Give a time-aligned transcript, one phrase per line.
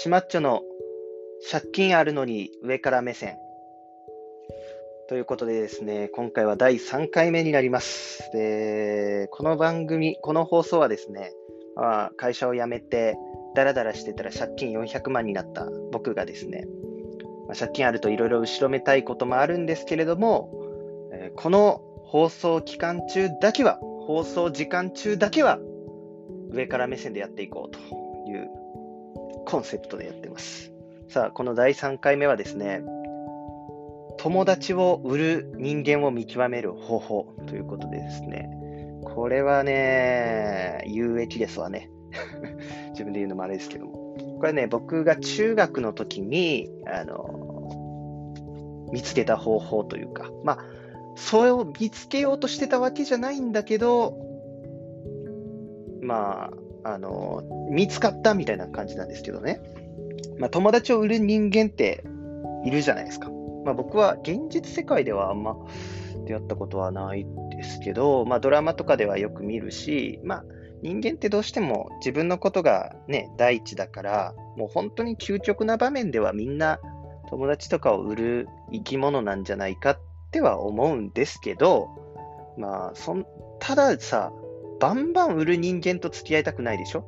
[0.00, 0.62] しまっちょの
[1.50, 3.36] 借金あるのに上から目線。
[5.08, 8.30] ということでですね、今回は第3回目になります。
[8.32, 11.32] で、この番組、この放送はですね、
[11.74, 13.16] まあ、会社を辞めて、
[13.56, 16.68] ダラダラしてたら借金400万になった僕がですね、
[17.48, 20.48] まあ、借金あるといろいろ後ろめたいこともあるんですけれども、
[21.12, 25.58] え、この放送期間中だけは、放送時間中だけは、
[26.50, 27.80] 上から目線でやっていこうと
[28.30, 28.48] いう
[29.46, 30.72] コンセプトでやってます。
[31.08, 32.82] さあ、この第3回目はですね、
[34.18, 38.50] 友達を売る人間を見極める方法ということでですね、
[39.04, 41.90] これはね、有益ですわね。
[42.90, 43.92] 自分で言うのもあれですけども。
[44.38, 48.34] これね、僕が中学の時に、あの、
[48.92, 50.58] 見つけた方法というか、まあ、
[51.16, 54.16] それを見つけようとしてたわけじゃないんだけど、
[56.00, 56.50] まあ、
[56.84, 59.60] あの、見つかったみたいな感じなんですけどね。
[60.38, 62.04] まあ、友達を売る人間って
[62.64, 63.30] いるじゃないですか。
[63.64, 65.56] まあ、僕は現実世界ではあんま
[66.26, 70.44] 出会ったことはないですけど、まあ、ドラマとかではよく見るし、まあ、
[70.82, 76.78] 人間ってどうしても自分のことがね、第一だから、もう本当に究極な場面ではみんな
[77.28, 79.98] 友達とかを売る生き物なんじゃないかっ
[80.30, 81.88] ては思うんですけど、
[82.56, 83.26] まあ、そん
[83.60, 84.32] たださ、
[84.80, 87.04] バンバン売る人間と付き合いたくないでしょ？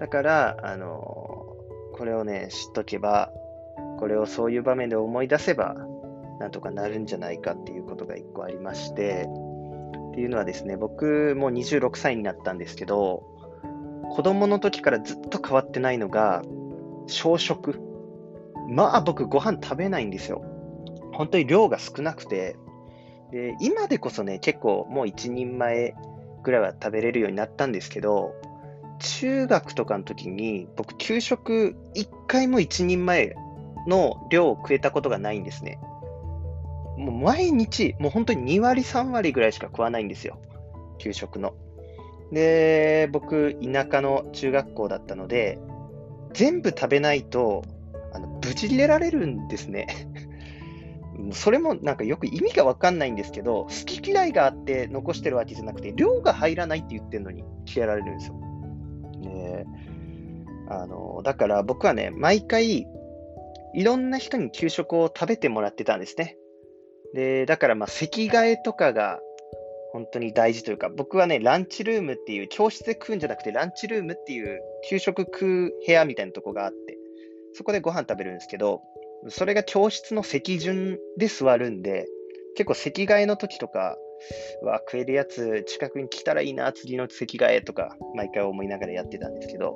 [0.00, 1.56] だから、あの
[1.94, 3.30] これをね、知っとけば、
[3.98, 5.76] これをそういう場面で思い出せば、
[6.40, 9.28] なんとかなるんじゃないかっていうことが一個ありまして、
[10.10, 13.22] っていうのはですね、僕も26歳になったんですけど、
[14.10, 16.42] 子供の時からずっと変わってないのが、
[17.06, 17.80] 小食。
[18.68, 20.42] まあ僕ご飯食べないんですよ。
[21.12, 22.56] 本当に量が少なくて、
[23.30, 25.94] で今でこそね、結構もう一人前
[26.42, 28.34] ぐらいは食べれるようになったんですけど、
[28.98, 33.34] 中学とかの時に、僕、給食1回も一人前
[33.86, 35.78] の量を食えたことがないんですね。
[36.96, 40.38] もう毎日、もう本当に2割、3割ぐらいしか食わないんですよ。
[40.98, 41.54] 給食の。
[42.30, 45.58] で、僕、田舎の中学校だったので、
[46.32, 47.64] 全部食べないと、
[48.12, 49.86] あの、ぶち切れられるんですね。
[51.30, 58.34] それもなんかよく意味がわかんないんですけど、好き嫌いがあって残してるわけじゃなくて、量が入らないって言ってるのに切れられるんですよ。
[59.20, 59.66] ね
[60.68, 62.86] あの、だから僕はね、毎回、
[63.74, 66.36] いろんな人に給食を食べてもらってたんですね。
[67.14, 69.20] で、だからまあ席替えとかが
[69.92, 74.58] 本当に大事というか、僕はね、ランチルームっていう、教室で食うんじゃなくて、ランチルームっていう
[74.88, 76.96] 給食食う部屋みたいなとこがあって、
[77.52, 78.80] そこでご飯食べるんですけど、
[79.28, 82.06] それが教室の席順で座るんで、
[82.56, 83.96] 結構席替えの時とか、
[84.62, 89.74] は食えるやつ近くに来たらいいな、次の席替えとか、毎回思いながらやってたんですけど、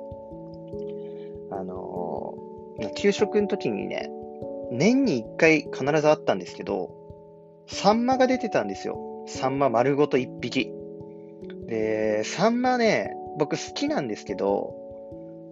[1.51, 4.09] あのー、給食の時にね、
[4.71, 6.91] 年に1回必ずあったんですけど、
[7.67, 9.25] サンマが出てたんですよ。
[9.27, 10.71] サンマ丸ごと1匹。
[11.67, 14.86] で、サンマね、僕好きなんですけど、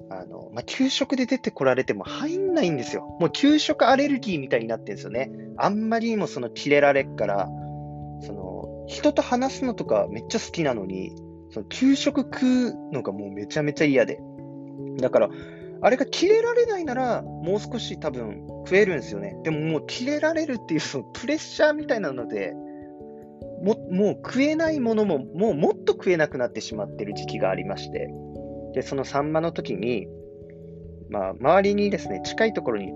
[0.09, 3.17] あの、まあ、給食で出てこられても入んないんですよ。
[3.19, 5.31] もう給食アレルギーみたいになってるんですよね。
[5.57, 7.49] あんまりにもその切れられっから、
[8.21, 11.15] その、人と話すのとかめっちゃ好きなのに、
[11.49, 14.19] その給食食うのがもうめちゃめちゃ嫌で。
[14.97, 15.29] だから、
[15.81, 19.37] あれが切れられないなら、もう少し多分食えるんですよね。
[19.43, 22.53] でももう切れられるっていうそのプレッシャーみたいなので、
[23.61, 28.09] ももう食えないものも、もうもっと食えなくなってしまってる時期がありまして、
[28.75, 30.07] で、そのサンマの時に、
[31.09, 32.91] まあ、周りにですね、近いところに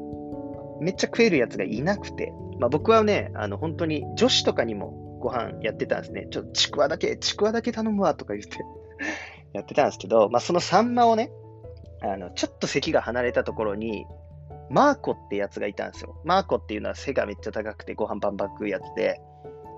[0.81, 6.27] めっちゃ食えるやつがいなくて、まあ、僕はね、あの、本当に女子とかにもご飯やってたんですね。
[6.29, 8.59] ちょっとちくわだけ、ちくわだけ頼むわとか言って
[9.53, 11.31] やってたんですけど、まあ、そのサンマをね、
[12.01, 14.05] あの、ちょっと席が離れたところに、
[14.69, 16.21] マーコってやつがいたんですよ。
[16.25, 19.19] マーコっていうのは背がめっちゃ高くてご飯バンバン食うやつで、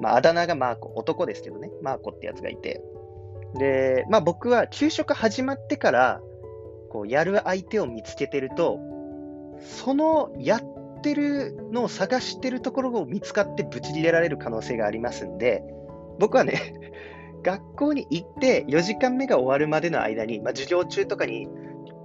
[0.01, 2.81] まあ、あだ名がマーコ、男ですけどね、マーコってやつがいて、
[3.55, 6.21] で、まあ僕は給食始まってから、
[6.89, 8.79] こう、やる相手を見つけてると、
[9.61, 15.63] そのやってるのを探してるところを見つかってぶち切れられる可能性がありますんで、
[16.19, 16.73] 僕はね、
[17.43, 21.47] 学校に行って4時間目が終わるまでの間に、まあ、授業中とかに、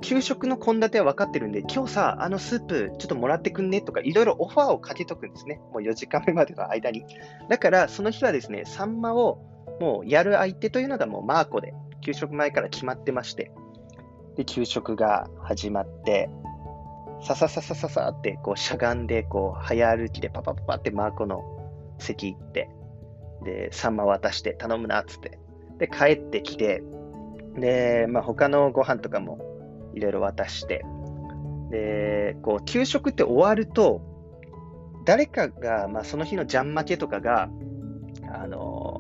[0.03, 3.81] 給食の献立は分かってるんで、今日さ、あのスープちょっともらってくんね？
[3.81, 5.61] とか、いろいろオファーをかけとくんですね。
[5.73, 7.05] もう4時間目までの間に。
[7.49, 9.39] だから、その日はですね、サンマを
[9.81, 13.51] もうやる相手というのがもうマーコで、給食前から決まってまして、
[14.37, 16.31] で、給食が始まって、
[17.23, 21.43] ささささささって、こうしゃがんで、こう、早歩きでパパパパってマーコの
[21.99, 22.69] 席行って、
[23.45, 25.39] で、サンマ渡して頼むなっつって、
[25.79, 26.83] で、帰ってきて、
[27.55, 29.39] で、まあ、他のご飯とかも
[29.95, 30.85] いろいろ渡して、
[31.71, 34.03] で、こう、給食って終わると、
[35.05, 37.49] 誰かが、まあ、その日のジャン負けとかが、
[38.33, 38.96] あの、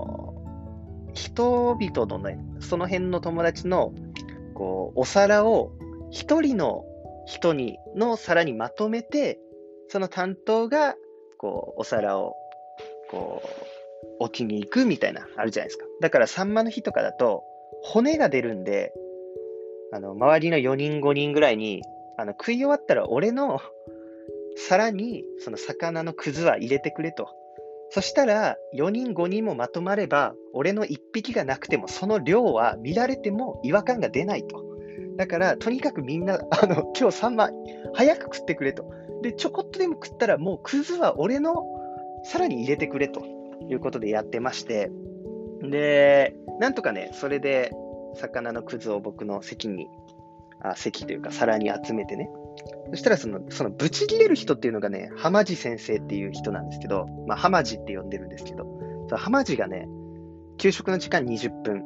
[1.16, 3.92] 人々のね、その辺の友達の、
[4.54, 5.72] こう、お皿を
[6.10, 6.84] 一人の
[7.26, 9.40] 人に、の皿にまとめて、
[9.88, 10.94] その担当が、
[11.38, 12.36] こう、お皿を、
[13.10, 13.42] こ
[14.20, 15.86] う、置きに行くみたいな、あるじゃないですか。
[16.00, 17.42] だから、サンマの日とかだと、
[17.82, 18.92] 骨が出るんで、
[19.92, 21.82] あの、周りの4人、5人ぐらいに、
[22.18, 23.58] あの、食い終わったら俺の
[24.56, 27.28] 皿に、その魚のくずは入れてくれと。
[27.90, 34.64] そしたら、4人、5人もまとまれば、俺の1匹がなくても、その量は見られても違和感が出ないと。
[35.16, 37.50] だから、とにかくみんな、あの、今日サンマ、
[37.94, 38.90] 早く食ってくれと。
[39.22, 41.64] で、ちょこっとでも食ったら、もうくずは俺の
[42.24, 43.24] 皿に入れてくれと
[43.68, 44.90] いうことでやってまして、
[45.62, 47.72] で、なんとかね、それで、
[48.16, 49.88] 魚のくずを僕の席に、
[50.60, 52.28] あ席というか皿に集めてね。
[52.90, 58.64] そしたらその、そのブチ切れる人っていうのがね、浜地先生っていう人なんですけど、まあ、浜地って呼んでるんですけど、
[59.08, 59.88] その浜地がね、
[60.58, 61.82] 給食の時間20分。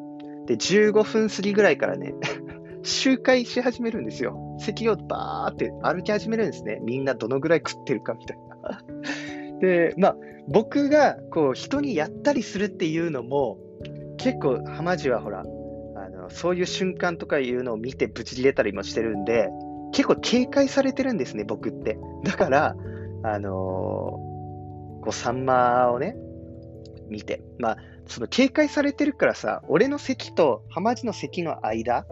[0.46, 2.14] で、15分過ぎぐらいからね、
[2.82, 4.56] 周回し始めるんですよ。
[4.58, 6.80] 席をバーって歩き始めるんですね。
[6.82, 8.82] みんなどのぐらい食ってるかみたいな。
[9.60, 10.16] で、まあ、
[10.48, 13.58] 僕がこう人にやったりするっていうのも、
[14.16, 19.50] 結構浜地はほら、あのそういう瞬間とかいうのを見てブチ切れたりもしてるんで、
[19.92, 21.98] 結構警戒されてるんですね、僕って。
[22.24, 22.76] だから、
[23.22, 26.16] あのー、こう、サンマをね、
[27.08, 27.42] 見て。
[27.58, 27.76] まあ、
[28.06, 32.06] その警戒されてるからさ、俺の席と浜地の席の間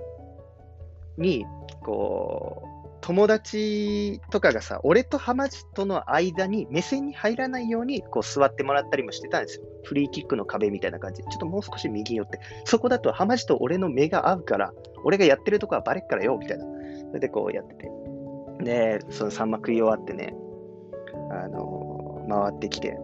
[1.16, 1.44] に、
[1.82, 9.64] こう、友達とかがさ、俺と浜地との間に目線に入らないようにこう座ってもらったりもしてたんですよ。
[9.84, 11.28] フリーキックの壁みたいな感じで。
[11.30, 12.40] ちょっともう少し右寄って。
[12.64, 14.72] そこだと浜地と俺の目が合うから、
[15.04, 16.64] 俺がやってるとこはバレっからよ、みたいな。
[17.08, 17.90] それでこうやってて。
[18.64, 20.34] で、そのサンマ食い終わってね、
[21.30, 22.98] あの、回ってきて、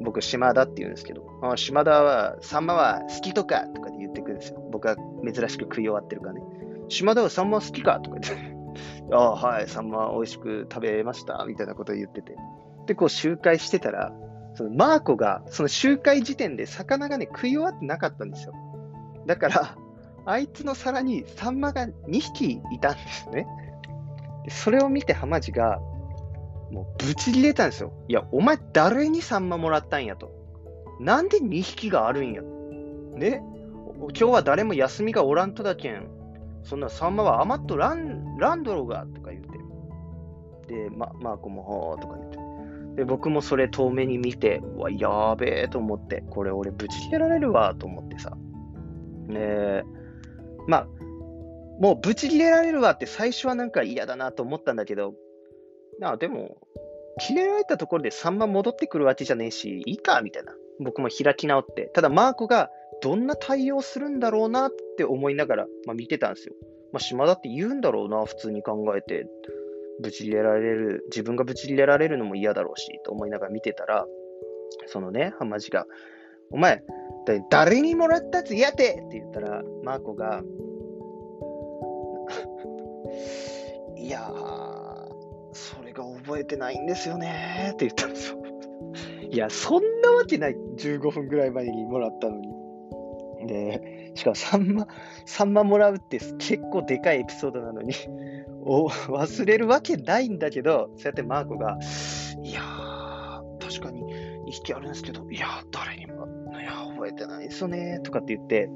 [0.00, 1.24] 僕、島田って言うんですけど、
[1.56, 4.68] 島田は、サンマは好きとかとかで言ってくるんですよ。
[4.72, 6.42] 僕は珍しく食い終わってるからね。
[6.88, 8.52] 島田はサンマ好きかとか言って。
[9.12, 12.36] ああ、はい、サンマ美味しく食べました、みたいなことを言ってて。
[12.86, 14.12] で、こう集会してたら、
[14.54, 18.54] そのマーコが、その集会時点で魚がね、食い終わってなかったんですよ。
[19.26, 19.76] だから、
[20.24, 23.46] あいつの皿にサンマが2匹いたんですね。
[24.44, 25.78] でそれを見て浜地が、
[26.70, 27.92] もうブチ切れたんですよ。
[28.08, 30.32] いや、お前誰にサンマもらったんやと。
[31.00, 32.42] なんで2匹があるんや。
[33.14, 33.42] ね？
[33.98, 36.08] 今日は誰も休みがおらんとだけん、
[36.64, 39.48] そんなサンマは余っとランランドロがとか言って。
[40.74, 42.38] で、ま、マーコもほーとか言って。
[42.96, 48.36] で、僕もそれ遠目に見て、うわ、やべえと思って、これ俺ぶち切れられるわと思ってさ。
[49.28, 49.82] ねえ
[50.66, 50.88] まあ、
[51.80, 55.14] もうぶち切れられるわって最初はなんか嫌だなと思ったんだけど、
[55.98, 56.56] なでも、
[57.20, 60.54] 切れられたところでサンマ戻ってくるわけじゃねえし、いいかみたいな。
[60.80, 61.90] 僕も開き直って。
[61.94, 62.70] ただ、マーコが
[63.02, 66.54] どんな対応するんだろうなって思いながら、まあ、見てたんですよ。
[66.92, 69.26] まあ、島田って言うんだろうな、普通に考えて。
[70.00, 74.06] ぶち入れられる、自分がぶち入れられるのも嫌だろうし、と思いながら見てたら、
[74.86, 75.86] そのね、浜地が、
[76.52, 76.82] お前、
[77.50, 80.42] 誰にもらったやつやてって言ったら、マーコが、
[83.96, 84.32] いやー、
[85.52, 88.38] それが覚えてないんですよねって言ったんですよ。
[89.30, 90.56] いや、そんなわけない。
[90.76, 92.48] 15分ぐらい前にもらったのに。
[93.46, 94.86] で、しかもサンマ、
[95.24, 97.94] サンマもらうって結構でかいエピソードなのに
[98.64, 101.78] お、忘れるわけないんだけど、そうやってマーコが、
[102.42, 104.02] いやー、確かに
[104.52, 106.26] 匹あるんですけど、いや、誰にも、
[106.60, 108.70] いや覚えてないですよね、とかって言って、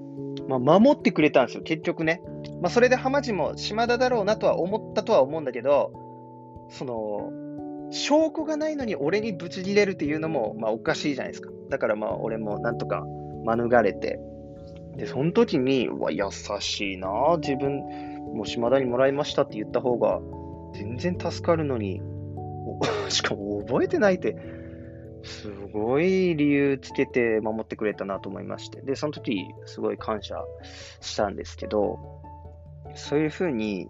[0.48, 2.22] まあ、守ってくれたんですよ、結局ね。
[2.60, 5.92] まあ、それで浜地も島田だろうなとは思ったとは思うんだけど、
[6.70, 7.32] その、
[7.90, 11.50] 証拠がないのに俺にぶち切れるっていうのも、まあ、おかしいじゃないですか。
[11.70, 13.04] だからまあ、俺もなんとか
[13.44, 14.18] 免れて、
[14.96, 16.24] で、その時に、うわ、優
[16.60, 17.80] しいな自分、
[18.34, 20.20] もう島田にもらいましたって言った方が、
[20.74, 22.00] 全然助かるのに、
[23.08, 24.36] しかも覚えてないって、
[25.26, 28.80] すごい理由つけて守ってくれたなと思いまして。
[28.80, 30.36] で、その時、すごい感謝
[31.00, 31.98] したんですけど、
[32.94, 33.88] そういうふうに、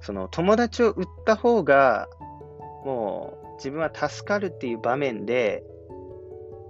[0.00, 2.08] その友達を売った方が、
[2.84, 5.62] もう自分は助かるっていう場面で、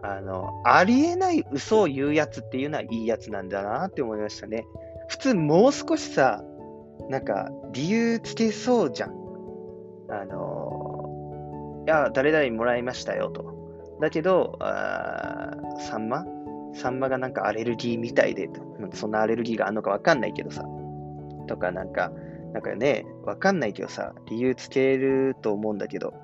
[0.02, 4.64] あの、ありえない嘘を言うやつっていうのはいいやつなんだなって思いましたね。
[5.08, 6.42] 普通もう少しさ、
[7.10, 9.10] なんか理由つけそうじゃん。
[10.08, 13.59] あの、いや、誰々もらいましたよと。
[14.00, 16.24] だけど、あサンマ？
[16.74, 18.48] サンマがなんかアレルギーみたいで、
[18.94, 20.64] そんなアレルギーがあるのかわかんないけどさ。
[21.48, 22.12] とかなんか、
[22.52, 26.14] なんかね、わかんないけどさ、理由つけると思うんだけど、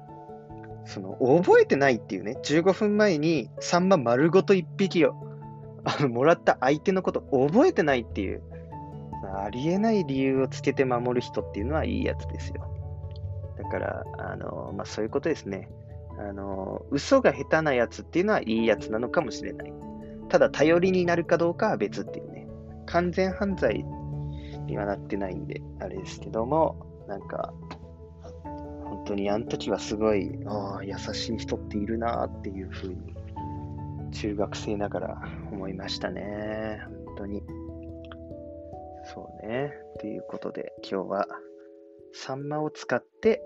[0.85, 5.15] その、覚えてないっていうね、15分前にサンマ丸ごと1匹を、
[5.85, 8.43] あの、もらった相手のこと覚えてないっていう、
[9.37, 12.71] ありえない理由をつけて守る人っていうのはいいやつですよ。
[13.59, 15.69] だから、あの、まあ、そういうことですね。
[16.19, 19.73] あの、嘘が下手なやつっていうのはいいやつなのかもしれない。
[20.29, 22.47] ただ、頼りになるかどうかは別っていうね。
[22.87, 23.85] 完全犯罪
[24.67, 27.53] にはなってないんで、あれですけども、なんか、
[28.85, 33.15] 本当にあの時はすごい、ああ、優しい人っているなっていうふうに、
[34.13, 36.81] 中学生ながら思いましたね。
[37.07, 37.43] 本当に。
[39.05, 39.73] そうね。
[40.01, 41.29] ということで、今日は、
[42.13, 43.43] サンマを使って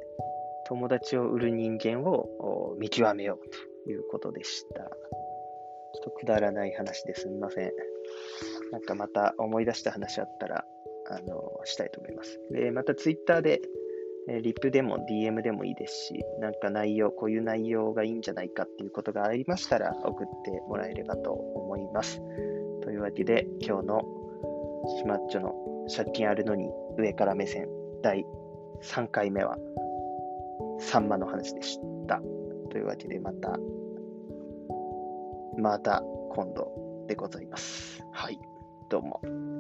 [0.70, 3.50] 友達を売る人間を見極めよう
[3.84, 4.84] ということでした。
[4.84, 7.72] ちょっとくだらない話ですみません。
[8.70, 10.64] なんかまた思い出した話あったら、
[11.10, 12.40] あの、したいと思います。
[12.52, 13.60] で、またツイッターで、
[14.28, 22.20] えリプでも DM でもいいですし、なんか内容、こういう内容がいいんじゃないかっていうことがありましたら送ってもらえればと思います。
[22.82, 24.02] というわけで、今日の
[24.98, 25.54] シマッチョの
[25.92, 27.66] 借金あるのに上から目線
[28.02, 28.24] 第
[28.82, 29.58] 3回目は
[30.80, 32.20] サンマの話でした。
[32.70, 33.56] というわけでまた、
[35.58, 38.02] また今度でございます。
[38.12, 38.38] はい、
[38.88, 39.59] どうも。